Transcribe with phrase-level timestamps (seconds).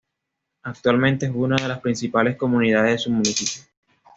[0.63, 3.61] Actualmente es una de las principales comunidades de su municipio.